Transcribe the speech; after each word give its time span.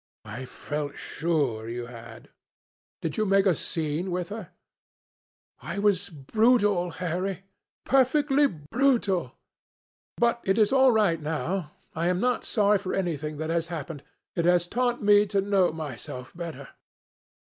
"I 0.25 0.45
felt 0.45 0.97
sure 0.97 1.69
you 1.69 1.85
had. 1.85 2.29
Did 3.03 3.17
you 3.17 3.25
make 3.27 3.45
a 3.45 3.53
scene 3.53 4.09
with 4.09 4.29
her?" 4.29 4.49
"I 5.61 5.77
was 5.77 6.09
brutal, 6.09 6.89
Harry—perfectly 6.97 8.47
brutal. 8.47 9.33
But 10.17 10.41
it 10.43 10.57
is 10.57 10.73
all 10.73 10.91
right 10.91 11.21
now. 11.21 11.73
I 11.93 12.07
am 12.07 12.19
not 12.19 12.45
sorry 12.45 12.79
for 12.79 12.95
anything 12.95 13.37
that 13.37 13.51
has 13.51 13.67
happened. 13.67 14.01
It 14.35 14.45
has 14.45 14.65
taught 14.65 15.03
me 15.03 15.27
to 15.27 15.39
know 15.39 15.71
myself 15.71 16.35
better." 16.35 16.69